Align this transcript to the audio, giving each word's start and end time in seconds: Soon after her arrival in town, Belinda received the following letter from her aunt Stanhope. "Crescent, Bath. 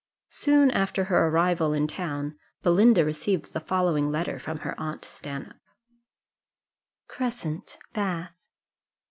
Soon 0.31 0.71
after 0.71 1.03
her 1.03 1.27
arrival 1.27 1.73
in 1.73 1.85
town, 1.85 2.35
Belinda 2.63 3.05
received 3.05 3.53
the 3.53 3.59
following 3.59 4.09
letter 4.11 4.39
from 4.39 4.61
her 4.65 4.73
aunt 4.79 5.05
Stanhope. 5.05 5.53
"Crescent, 7.07 7.77
Bath. 7.93 8.47